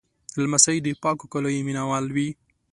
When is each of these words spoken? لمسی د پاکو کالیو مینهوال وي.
لمسی 0.43 0.77
د 0.83 0.87
پاکو 1.03 1.25
کالیو 1.31 1.65
مینهوال 1.67 2.05
وي. 2.15 2.29